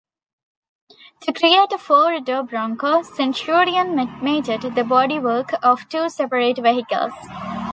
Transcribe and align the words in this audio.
To 1.21 1.31
create 1.31 1.71
a 1.71 1.77
four-door 1.77 2.41
Bronco, 2.45 3.03
Centurion 3.03 3.95
mated 4.23 4.61
the 4.63 4.81
bodywork 4.81 5.53
of 5.61 5.87
two 5.89 6.09
separate 6.09 6.57
vehicles. 6.57 7.13